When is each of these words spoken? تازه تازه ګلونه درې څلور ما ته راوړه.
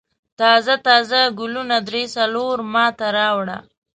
تازه 0.39 0.73
تازه 0.87 1.19
ګلونه 1.39 1.77
درې 1.87 2.03
څلور 2.15 2.55
ما 2.73 2.85
ته 2.97 3.07
راوړه. 3.17 3.57